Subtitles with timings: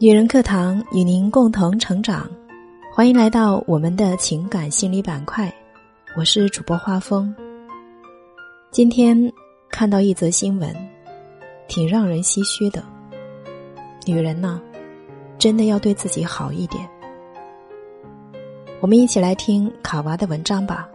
[0.00, 2.28] 女人课堂与您共同成长，
[2.92, 5.54] 欢迎来到我们的情感心理板块。
[6.16, 7.32] 我是主播花风。
[8.72, 9.32] 今天
[9.70, 10.74] 看到一则新闻，
[11.68, 12.82] 挺让人唏嘘的。
[14.04, 14.60] 女人呢，
[15.38, 16.90] 真的要对自己好一点。
[18.80, 20.88] 我们一起来听卡娃的文章吧。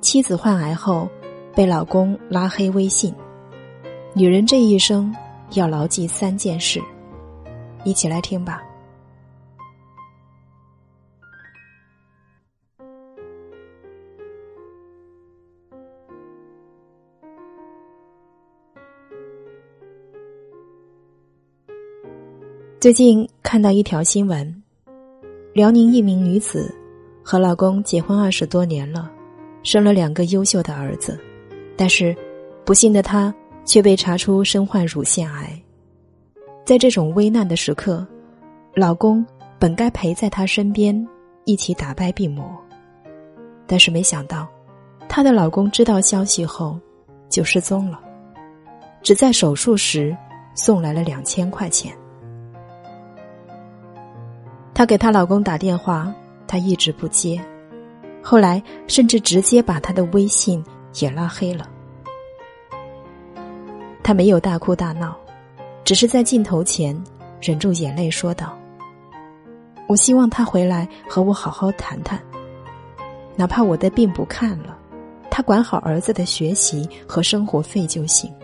[0.00, 1.08] 妻子患癌后
[1.56, 3.12] 被老公拉黑微信，
[4.14, 5.12] 女人这一生
[5.54, 6.80] 要牢记三件事。
[7.86, 8.60] 一起来听吧。
[22.80, 24.62] 最近看到一条新闻，
[25.54, 26.74] 辽宁一名女子
[27.22, 29.08] 和老公结婚二十多年了，
[29.62, 31.16] 生了两个优秀的儿子，
[31.76, 32.16] 但是
[32.64, 33.32] 不幸的她
[33.64, 35.62] 却被查出身患乳腺癌。
[36.66, 38.04] 在这种危难的时刻，
[38.74, 39.24] 老公
[39.56, 41.06] 本该陪在她身边，
[41.44, 42.44] 一起打败病魔。
[43.68, 44.48] 但是没想到，
[45.08, 46.76] 她的老公知道消息后
[47.28, 48.00] 就失踪了，
[49.00, 50.14] 只在手术时
[50.56, 51.96] 送来了两千块钱。
[54.74, 56.12] 她给她老公打电话，
[56.48, 57.40] 他一直不接，
[58.20, 60.64] 后来甚至直接把他的微信
[60.94, 61.70] 也拉黑了。
[64.02, 65.16] 她没有大哭大闹。
[65.86, 67.00] 只是在镜头前
[67.40, 68.58] 忍住眼泪说道
[69.86, 72.20] ：“我希望他回来和我好好谈谈，
[73.36, 74.76] 哪怕我的病不看了，
[75.30, 78.34] 他管好儿子的学习和生活费就行。”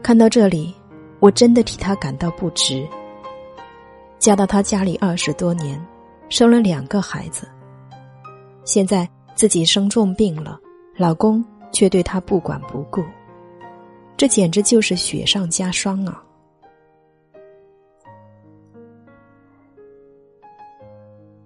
[0.00, 0.72] 看到这里，
[1.18, 2.86] 我真的替他感到不值。
[4.20, 5.84] 嫁到他家里二十多年，
[6.28, 7.48] 生了两个孩子，
[8.64, 10.60] 现在自己生重病了，
[10.96, 13.02] 老公却对她不管不顾。
[14.16, 16.22] 这简直就是雪上加霜啊！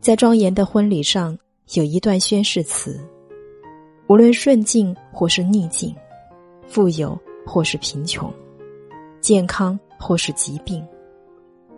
[0.00, 1.36] 在庄严的婚礼上，
[1.74, 3.00] 有一段宣誓词：
[4.06, 5.94] 无论顺境或是逆境，
[6.66, 8.32] 富有或是贫穷，
[9.20, 10.86] 健康或是疾病，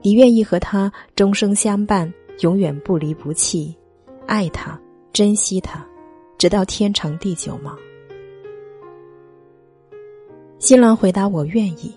[0.02, 3.75] 你愿意和他终生相伴，永远不离不弃，
[4.26, 4.78] 爱他，
[5.10, 5.84] 珍惜他，
[6.36, 7.76] 直到天长地久吗？
[10.62, 11.93] 新郎回答：“我愿意。”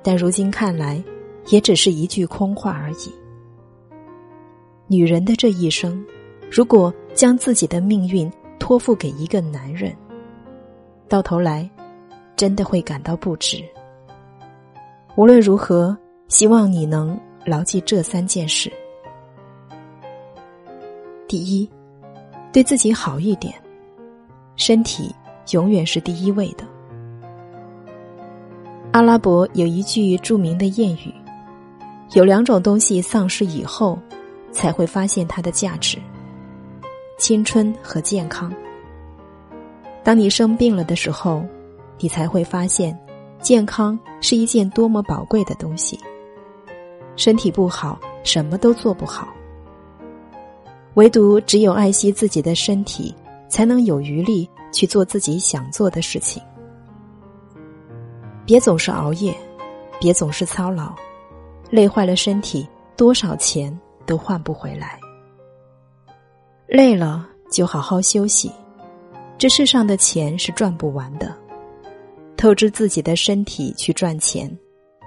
[0.00, 1.02] 但如今看来，
[1.48, 3.12] 也只是一句空话而已。
[4.86, 6.00] 女人的这一生，
[6.48, 9.92] 如果将自己的命运托付给一个男人，
[11.08, 11.68] 到头来，
[12.36, 13.64] 真的会感到不值。
[15.16, 15.98] 无论如何，
[16.28, 18.72] 希望你能牢记这三件事：
[21.26, 21.68] 第一，
[22.52, 23.52] 对自己好一点，
[24.54, 25.12] 身体
[25.50, 26.64] 永远是第一位的。
[28.96, 31.14] 阿拉伯有一句著名的谚语
[32.16, 33.98] ：“有两种东西丧失以后，
[34.52, 35.98] 才会发现它的价值：
[37.18, 38.50] 青春和健康。
[40.02, 41.44] 当你生病了的时候，
[41.98, 42.98] 你才会发现，
[43.42, 46.00] 健康是一件多么宝贵的东西。
[47.16, 49.28] 身体不好，什么都做不好。
[50.94, 53.14] 唯独只有爱惜自己的身体，
[53.46, 56.42] 才能有余力去做自己想做的事情。”
[58.46, 59.36] 别总是熬夜，
[60.00, 60.94] 别总是操劳，
[61.68, 62.64] 累坏了身体，
[62.96, 63.76] 多少钱
[64.06, 65.00] 都换不回来。
[66.68, 68.52] 累了就好好休息，
[69.36, 71.34] 这世上的钱是赚不完的。
[72.36, 74.48] 透支自己的身体去赚钱，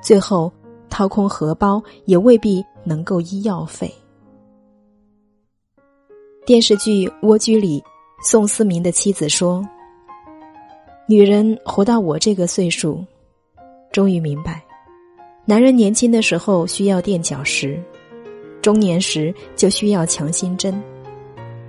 [0.01, 0.51] 最后
[0.89, 3.89] 掏空荷包也未必能够医药费。
[6.45, 7.81] 电视剧《蜗居》里，
[8.21, 9.65] 宋思明的妻子说
[11.07, 13.01] ：“女人活到我这个岁数。”
[13.91, 14.63] 终于明白，
[15.45, 17.81] 男人年轻的时候需要垫脚石，
[18.61, 20.79] 中年时就需要强心针，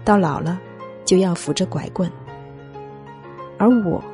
[0.04, 0.60] 到老了
[1.06, 2.10] 就要扶着拐棍。
[3.56, 4.04] 而我，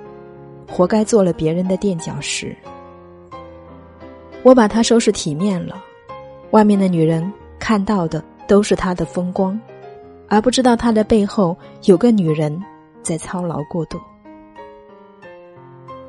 [0.70, 2.56] 活该做了别人的垫脚石。
[4.44, 5.82] 我把他收拾体面了，
[6.52, 9.60] 外面的女人看到的都是他的风光，
[10.28, 12.62] 而不知道他的背后有个女人
[13.02, 14.00] 在操劳过度。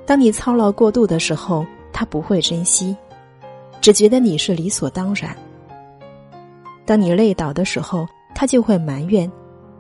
[0.06, 1.66] 当你操劳过度的时候。
[1.98, 2.96] 他不会珍惜，
[3.82, 5.36] 只觉得你是理所当然。
[6.86, 9.30] 当你累倒的时候，他就会埋怨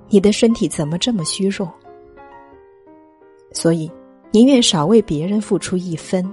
[0.10, 1.72] 你的身体怎么这么虚弱。
[3.52, 3.92] 所以，
[4.31, 6.28] 宁愿少为别人付出一分，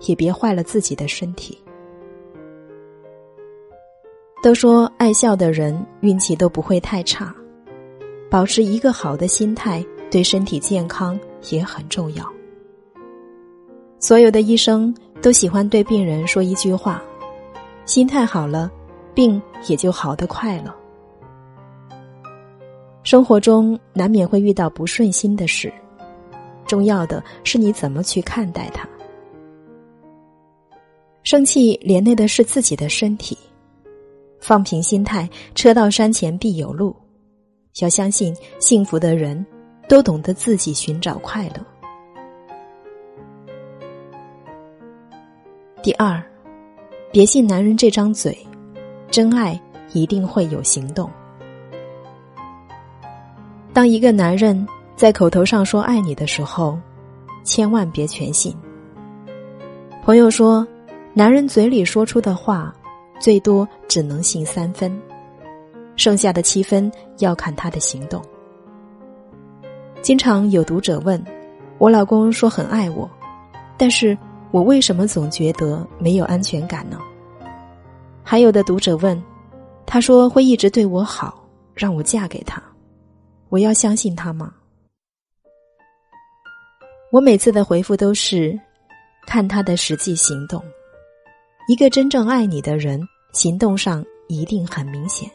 [0.00, 1.56] 也别坏了自己的身体。
[4.42, 7.32] 都说爱笑的人运气都不会太差，
[8.28, 11.16] 保持一个好的心态，对身体健康
[11.48, 12.28] 也很重要。
[14.00, 14.92] 所有的医生。
[15.22, 17.00] 都喜欢对病人说一句话
[17.86, 18.70] ：“心态好了，
[19.14, 20.76] 病也就好得快了。”
[23.04, 25.72] 生活中难免会遇到不顺心的事，
[26.66, 28.88] 重要的是你怎么去看待它。
[31.22, 33.38] 生气连累的是自己的身体，
[34.40, 36.94] 放平心态，车到山前必有路。
[37.80, 39.46] 要相信，幸福的人
[39.88, 41.71] 都懂得自己寻找快乐。
[45.82, 46.22] 第二，
[47.10, 48.38] 别信男人这张嘴，
[49.10, 49.60] 真爱
[49.92, 51.10] 一定会有行动。
[53.72, 54.64] 当一个男人
[54.94, 56.78] 在口头上说爱你的时候，
[57.42, 58.54] 千万别全信。
[60.04, 60.64] 朋友说，
[61.14, 62.72] 男人嘴里说出的话，
[63.18, 64.96] 最多只能信三分。
[65.96, 68.22] 剩下的七分要看他的行动。
[70.00, 71.20] 经常有读者问，
[71.78, 73.10] 我老公说很爱我，
[73.76, 74.16] 但是
[74.52, 76.98] 我为什么总觉得没有安全感呢？
[78.22, 79.20] 还有的读者问，
[79.86, 81.42] 他说会一直对我好，
[81.74, 82.62] 让我嫁给他，
[83.48, 84.52] 我要相信他吗？
[87.10, 88.58] 我每次的回复都是，
[89.26, 90.62] 看他的实际行动。
[91.66, 93.00] 一个真正爱你的人，
[93.32, 95.30] 行动上一定很明显。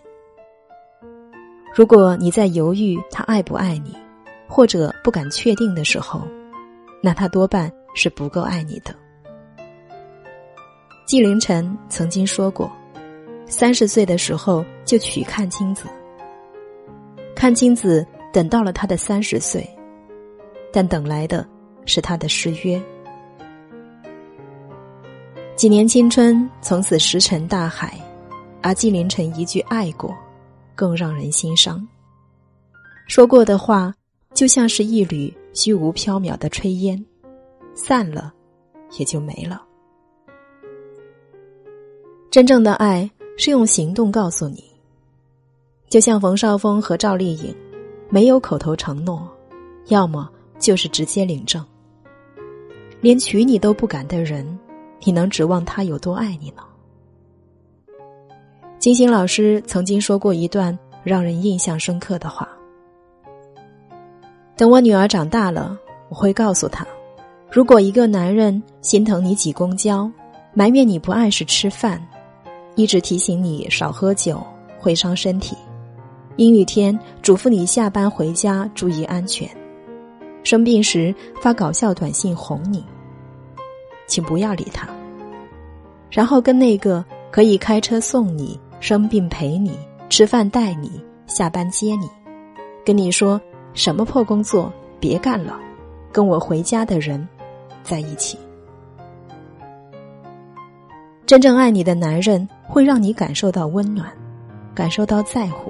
[1.74, 3.98] 如果你在犹豫他爱不爱你，
[4.48, 6.22] 或者不敢确定的时候，
[7.02, 8.96] 那他多半是不够爱你的。
[11.08, 12.70] 纪凌尘曾经说过
[13.48, 15.86] ：“三十岁的时候就娶阚清子。”
[17.34, 19.66] 阚清子等到了他的三十岁，
[20.70, 21.48] 但等来的
[21.86, 22.80] 是他的失约。
[25.56, 27.98] 几年青春从此石沉大海，
[28.62, 30.14] 而纪凌尘一句爱过。
[30.76, 31.88] 更让人心伤。
[33.08, 33.92] 说过的话，
[34.36, 37.04] 就像是一缕虚无缥缈的炊烟，
[37.74, 38.32] 散了，
[39.00, 39.67] 也就没了。
[42.30, 44.64] 真正的爱是用行动告诉你。
[45.90, 47.56] 就像冯绍峰和赵丽颖，
[48.10, 49.26] 没有口头承诺，
[49.88, 50.30] 要么
[50.60, 51.66] 就是直接领证。
[53.00, 54.60] 连娶你都不敢的人，
[55.04, 56.64] 你能指望他有多爱你呢？
[58.80, 62.48] 金星老师曾经说过一段让人印象深刻的话
[64.58, 65.78] ：“等我女儿长大了，
[66.10, 66.86] 我会告诉她，
[67.50, 70.12] 如果一个男人心疼你挤公交，
[70.54, 72.06] 埋怨你不按时吃饭，
[72.78, 74.42] 一直提醒你少喝酒
[74.80, 75.58] 会伤身体，
[76.38, 79.50] 阴雨天嘱咐你下班回家注意安全，
[80.44, 82.82] 生病时发搞笑短信哄你，
[84.08, 84.88] 请不要理他，
[86.10, 89.72] 然后跟那个可以开车送你。”生病陪你
[90.08, 92.08] 吃饭带你下班接你，
[92.86, 93.42] 跟你说
[93.74, 95.60] 什么破工作别干了，
[96.12, 97.28] 跟我回家的人
[97.82, 98.38] 在一起。
[101.28, 104.10] 真正爱你的男人会让你感受到温暖，
[104.74, 105.70] 感受到在乎，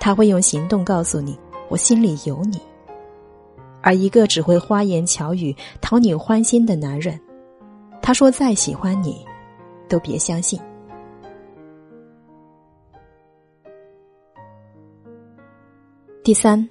[0.00, 2.60] 他会用行动告诉你我心里有你。
[3.80, 7.16] 而一个只会花言巧语讨你欢心的男人，
[8.02, 9.24] 他说再喜欢你，
[9.88, 10.60] 都别相信。
[16.24, 16.68] 第三，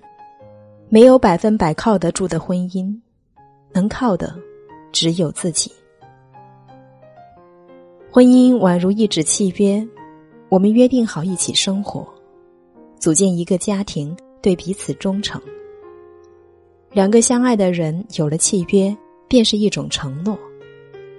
[0.90, 2.94] 没有百分百靠得住的婚姻，
[3.72, 4.36] 能靠的
[4.92, 5.72] 只有自己。
[8.16, 9.86] 婚姻宛如一纸契约，
[10.48, 12.08] 我们约定好一起生活，
[12.98, 15.42] 组建一个家庭，对彼此忠诚。
[16.94, 18.96] 两个相爱的人有了契约，
[19.28, 20.40] 便是一种承诺，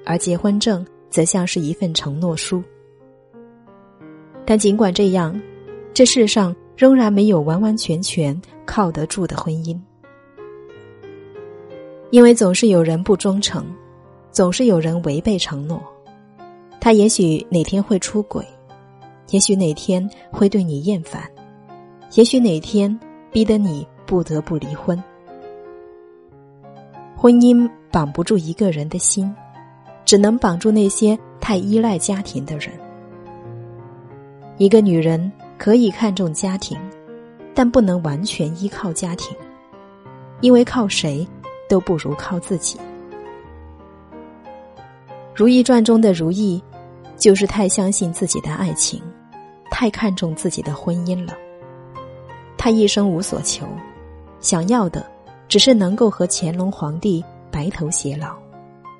[0.06, 2.62] 而结婚证则像是一份承诺书。
[4.46, 5.38] 但尽管这样，
[5.92, 6.56] 这世上。
[6.78, 9.78] 仍然没有完完全全靠得住的婚姻，
[12.10, 13.66] 因为总是有人不忠诚，
[14.30, 15.82] 总是有人违背承诺。
[16.80, 18.46] 他也许哪天会出轨，
[19.30, 21.22] 也许哪天会对你厌烦，
[22.14, 22.98] 也许哪天
[23.30, 25.02] 逼得你不得不离婚。
[27.16, 29.34] 婚姻绑不住一个人的心，
[30.04, 32.70] 只能绑住那些太依赖家庭的人。
[34.58, 35.32] 一个女人。
[35.58, 36.78] 可以看重家庭，
[37.54, 39.34] 但不能完全依靠家庭，
[40.42, 41.26] 因为靠谁
[41.66, 42.76] 都不如靠自己。
[45.36, 46.62] 《如懿传》中的如懿，
[47.18, 49.02] 就是太相信自己的爱情，
[49.70, 51.34] 太看重自己的婚姻了。
[52.56, 53.66] 她一生无所求，
[54.40, 55.06] 想要的
[55.46, 58.34] 只是能够和乾隆皇帝白头偕老，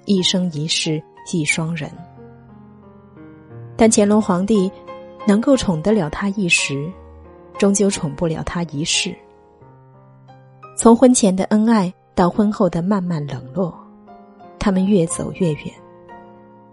[0.04, 1.02] 一生一世
[1.32, 1.90] 一双人。
[3.76, 4.70] 但乾隆皇帝。
[5.28, 6.88] 能够宠得了他一时，
[7.58, 9.12] 终究宠不了他一世。
[10.76, 13.76] 从婚前的恩爱到婚后的慢慢冷落，
[14.56, 15.74] 他们越走越远，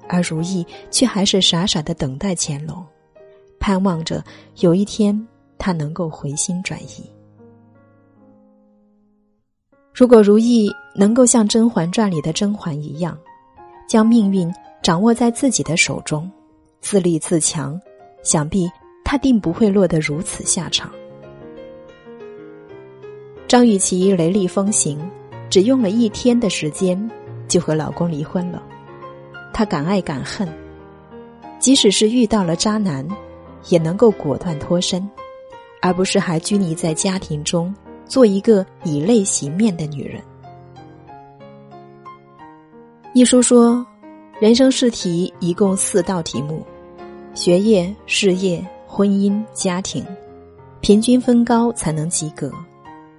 [0.08, 2.84] 而如意却还是傻傻的等待乾隆，
[3.60, 4.24] 盼望着
[4.60, 7.10] 有一天他能够回心转意。
[9.94, 13.18] 如果如意能够像《甄嬛传》里的甄嬛一样，
[13.88, 16.30] 将命运掌握在自己的手中，
[16.82, 17.80] 自立自强，
[18.24, 18.68] 想必
[19.06, 20.92] 她定不会落得如此下场。
[23.48, 25.00] 张雨绮雷厉风行，
[25.48, 27.10] 只用了一天的时间
[27.48, 28.64] 就和老公离婚了。
[29.54, 30.50] 她敢爱敢恨，
[31.60, 33.08] 即使是遇到了渣男，
[33.70, 35.08] 也能够果断脱身，
[35.82, 37.74] 而不是还拘泥在家庭中。
[38.06, 40.22] 做一个以泪洗面的女人。
[43.14, 43.84] 一书说，
[44.42, 46.64] 人生试题一共四道题目：
[47.34, 50.06] 学业、事业、婚姻、家庭，
[50.82, 52.52] 平均分高才能及格。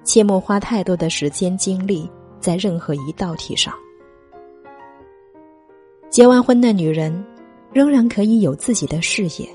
[0.05, 3.75] 切莫花太多的时间精力在任何一道题上。
[6.15, 7.13] 结完婚的女人，
[7.73, 9.49] 仍然可以有自己的事业。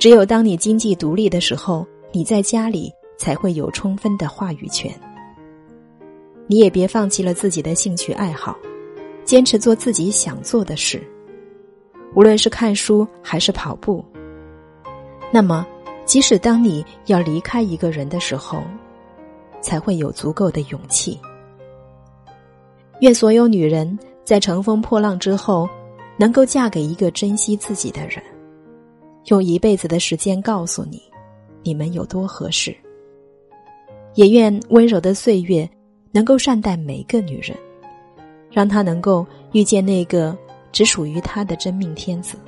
[0.00, 2.92] 只有当你经济独立的时候，你在家里。
[3.16, 4.90] 才会有充分的话语权。
[6.46, 8.56] 你也别放弃了自己的兴趣爱好，
[9.26, 11.06] 坚持做自己想做的事，
[12.14, 14.02] 无论是看书还是跑步。
[15.30, 15.66] 那么，
[16.06, 18.62] 即使当你要离开一个人的时候，
[19.60, 21.20] 才会有足够的勇气。
[23.02, 23.98] 愿所有女人
[24.30, 25.68] 在乘风破浪之后，
[26.16, 28.22] 能够嫁给一个珍惜自己的人，
[29.24, 31.02] 用一辈子的时间告诉你，
[31.64, 32.72] 你们有多合适。
[34.14, 35.68] 也愿温柔的岁月
[36.12, 37.58] 能够善待每个女人，
[38.52, 40.38] 让她能够遇见那个
[40.70, 42.38] 只属于她的真命天子。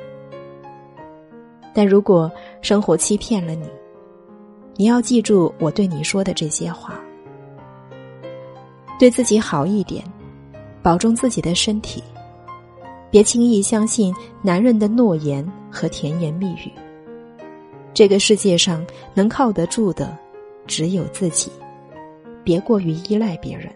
[1.74, 3.68] 但如果生活欺骗了你，
[4.76, 6.94] 你要记住我对你说的这些话：
[9.00, 10.04] 对自己好一点，
[10.82, 12.02] 保重自己的身体，
[13.10, 16.72] 别轻易相信男人的诺言和甜言蜜语。
[17.94, 18.84] 这个世界上
[19.14, 20.16] 能靠得住的。
[20.64, 21.50] 只有自己，
[22.44, 23.68] 别过于依赖别人。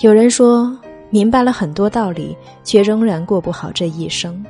[0.00, 0.74] 有人说，
[1.10, 4.42] 明白了很多道理，却仍然过不好这一生。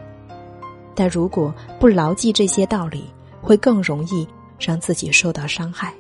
[0.95, 3.07] 但如果不牢记这些道理，
[3.43, 4.27] 会更容易
[4.57, 5.93] 让自己受到伤害。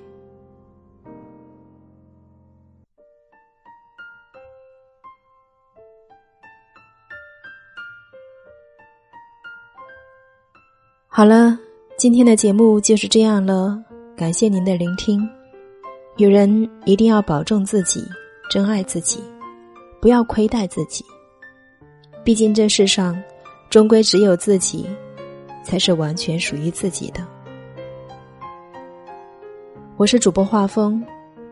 [11.18, 11.58] 好了。
[11.96, 13.76] 今天的节目就是这样了，
[14.16, 15.28] 感谢您的聆听。
[16.16, 18.04] 女人一定要保重自己，
[18.48, 19.20] 珍爱自己，
[20.00, 21.04] 不要亏待自己。
[22.22, 23.20] 毕竟这世上，
[23.68, 24.86] 终归只有自己，
[25.64, 27.26] 才是完全属于自己的。
[29.96, 31.04] 我是主播画风，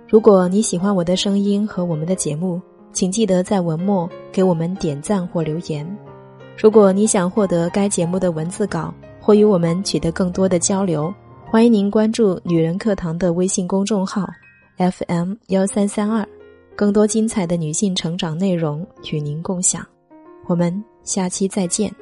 [0.07, 5.99] 如果你喜欢我的声音和我们的节目，请记得在文末给我们点赞或留言。
[6.57, 8.95] 如果你想获得该节目的文字稿。
[9.27, 11.13] 会与我们取得更多的交流，
[11.51, 14.25] 欢迎您关注“女人课堂”的微信公众号
[14.77, 16.25] FM 幺三三二，
[16.77, 19.85] 更多精彩的女性成长内容与您共享。
[20.47, 21.93] 我们下期再见。